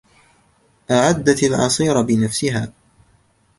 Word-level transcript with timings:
أعدت 0.91 1.43
العصير 1.43 2.01
بنفسها. 2.03 2.71